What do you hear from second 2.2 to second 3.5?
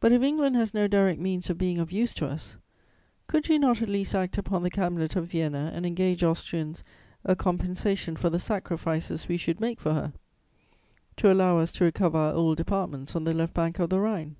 us, could